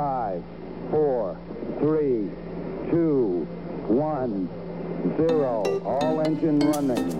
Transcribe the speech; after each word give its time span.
5, 0.00 0.42
4, 0.92 1.36
3, 1.78 2.30
2, 2.90 3.46
1, 3.90 4.48
0. 5.18 5.82
All 5.84 6.20
engine 6.22 6.58
running. 6.72 7.12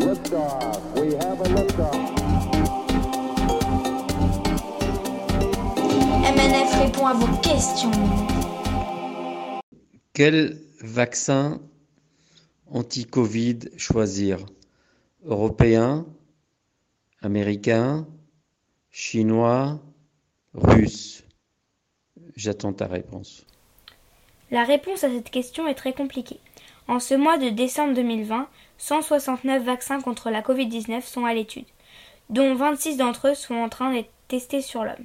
Liftoff. 0.00 0.80
We 0.98 1.12
have 1.16 1.38
a 1.42 1.48
liftoff. 1.52 1.94
MNF 6.24 6.72
répond 6.80 7.06
à 7.08 7.12
vos 7.12 7.36
questions. 7.42 7.92
Quel 10.14 10.56
vaccin 10.80 11.60
anti-Covid 12.72 13.68
choisir? 13.76 14.46
Européen 15.26 16.06
Américain 17.20 18.06
Chinois 18.90 19.78
Russe? 20.54 21.27
J'attends 22.38 22.72
ta 22.72 22.86
réponse. 22.86 23.44
La 24.52 24.62
réponse 24.62 25.02
à 25.02 25.10
cette 25.10 25.32
question 25.32 25.66
est 25.66 25.74
très 25.74 25.92
compliquée. 25.92 26.38
En 26.86 27.00
ce 27.00 27.14
mois 27.14 27.36
de 27.36 27.48
décembre 27.48 27.94
2020, 27.94 28.48
169 28.78 29.64
vaccins 29.64 30.00
contre 30.00 30.30
la 30.30 30.40
Covid-19 30.40 31.02
sont 31.02 31.24
à 31.24 31.34
l'étude, 31.34 31.66
dont 32.30 32.54
26 32.54 32.96
d'entre 32.96 33.30
eux 33.30 33.34
sont 33.34 33.56
en 33.56 33.68
train 33.68 33.92
d'être 33.92 34.12
testés 34.28 34.62
sur 34.62 34.84
l'homme. 34.84 35.04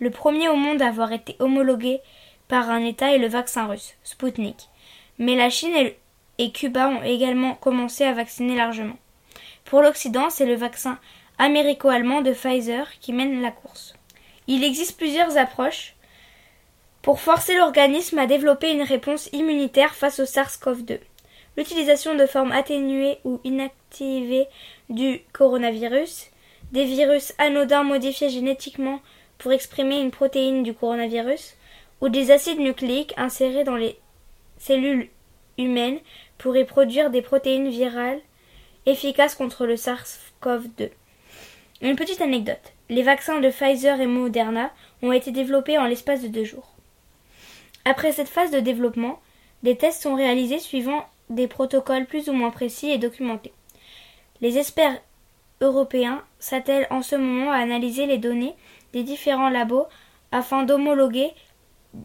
Le 0.00 0.10
premier 0.10 0.48
au 0.48 0.56
monde 0.56 0.80
à 0.80 0.88
avoir 0.88 1.12
été 1.12 1.36
homologué 1.40 2.00
par 2.48 2.70
un 2.70 2.82
État 2.86 3.14
est 3.14 3.18
le 3.18 3.28
vaccin 3.28 3.66
russe, 3.66 3.92
Sputnik. 4.02 4.70
Mais 5.18 5.36
la 5.36 5.50
Chine 5.50 5.90
et 6.38 6.52
Cuba 6.52 6.88
ont 6.88 7.02
également 7.02 7.54
commencé 7.54 8.02
à 8.02 8.14
vacciner 8.14 8.56
largement. 8.56 8.96
Pour 9.66 9.82
l'Occident, 9.82 10.30
c'est 10.30 10.46
le 10.46 10.54
vaccin 10.54 10.98
américo-allemand 11.36 12.22
de 12.22 12.32
Pfizer 12.32 12.88
qui 13.00 13.12
mène 13.12 13.42
la 13.42 13.50
course. 13.50 13.94
Il 14.46 14.64
existe 14.64 14.96
plusieurs 14.96 15.36
approches 15.36 15.95
pour 17.06 17.20
forcer 17.20 17.56
l'organisme 17.56 18.18
à 18.18 18.26
développer 18.26 18.72
une 18.72 18.82
réponse 18.82 19.28
immunitaire 19.32 19.94
face 19.94 20.18
au 20.18 20.24
SARS-CoV-2. 20.24 20.98
L'utilisation 21.56 22.16
de 22.16 22.26
formes 22.26 22.50
atténuées 22.50 23.18
ou 23.22 23.38
inactivées 23.44 24.48
du 24.90 25.20
coronavirus, 25.32 26.32
des 26.72 26.84
virus 26.84 27.32
anodins 27.38 27.84
modifiés 27.84 28.28
génétiquement 28.28 28.98
pour 29.38 29.52
exprimer 29.52 30.00
une 30.00 30.10
protéine 30.10 30.64
du 30.64 30.74
coronavirus, 30.74 31.54
ou 32.00 32.08
des 32.08 32.32
acides 32.32 32.58
nucléiques 32.58 33.14
insérés 33.16 33.62
dans 33.62 33.76
les 33.76 33.96
cellules 34.58 35.08
humaines 35.58 36.00
pour 36.38 36.56
y 36.56 36.64
produire 36.64 37.10
des 37.10 37.22
protéines 37.22 37.68
virales 37.68 38.20
efficaces 38.84 39.36
contre 39.36 39.64
le 39.64 39.76
SARS-CoV-2. 39.76 40.90
Une 41.82 41.94
petite 41.94 42.20
anecdote. 42.20 42.72
Les 42.88 43.04
vaccins 43.04 43.38
de 43.38 43.50
Pfizer 43.50 44.00
et 44.00 44.06
Moderna 44.06 44.72
ont 45.02 45.12
été 45.12 45.30
développés 45.30 45.78
en 45.78 45.86
l'espace 45.86 46.22
de 46.22 46.28
deux 46.28 46.42
jours. 46.42 46.72
Après 47.88 48.10
cette 48.10 48.28
phase 48.28 48.50
de 48.50 48.58
développement, 48.58 49.20
des 49.62 49.76
tests 49.76 50.02
sont 50.02 50.16
réalisés 50.16 50.58
suivant 50.58 51.06
des 51.30 51.46
protocoles 51.46 52.06
plus 52.06 52.28
ou 52.28 52.32
moins 52.32 52.50
précis 52.50 52.90
et 52.90 52.98
documentés. 52.98 53.52
Les 54.40 54.58
experts 54.58 55.00
européens 55.60 56.24
s'attellent 56.40 56.88
en 56.90 57.02
ce 57.02 57.14
moment 57.14 57.52
à 57.52 57.58
analyser 57.58 58.06
les 58.06 58.18
données 58.18 58.56
des 58.92 59.04
différents 59.04 59.50
labos 59.50 59.86
afin 60.32 60.64
d'homologuer 60.64 61.30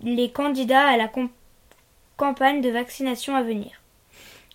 les 0.04 0.30
candidats 0.30 0.88
à 0.88 0.98
la 0.98 1.10
campagne 2.16 2.62
de 2.62 2.70
vaccination 2.70 3.36
à 3.36 3.42
venir. 3.42 3.82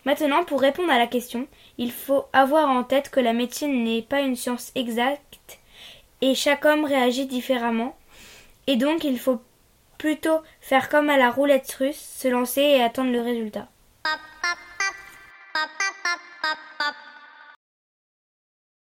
Maintenant, 0.04 0.44
pour 0.44 0.60
répondre 0.60 0.92
à 0.92 0.98
la 0.98 1.08
question, 1.08 1.48
il 1.76 1.90
faut 1.90 2.26
avoir 2.32 2.68
en 2.68 2.84
tête 2.84 3.10
que 3.10 3.18
la 3.18 3.32
médecine 3.32 3.82
n'est 3.82 4.02
pas 4.02 4.20
une 4.20 4.36
science 4.36 4.70
exacte 4.76 5.58
et 6.20 6.36
chaque 6.36 6.64
homme 6.64 6.84
réagit 6.84 7.26
différemment. 7.26 7.96
Et 8.68 8.76
donc, 8.76 9.02
il 9.02 9.18
faut 9.18 9.40
plutôt 9.98 10.40
faire 10.60 10.88
comme 10.88 11.10
à 11.10 11.16
la 11.16 11.30
roulette 11.30 11.70
russe, 11.78 11.96
se 11.96 12.28
lancer 12.28 12.60
et 12.60 12.82
attendre 12.82 13.12
le 13.12 13.20
résultat. 13.20 13.68